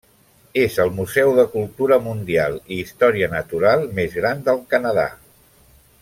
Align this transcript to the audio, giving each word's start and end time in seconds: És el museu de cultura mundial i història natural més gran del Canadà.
És 0.61 0.77
el 0.83 0.87
museu 0.99 1.33
de 1.39 1.43
cultura 1.51 1.99
mundial 2.05 2.57
i 2.61 2.79
història 2.85 3.29
natural 3.37 3.85
més 3.99 4.17
gran 4.21 4.41
del 4.49 4.63
Canadà. 4.73 5.09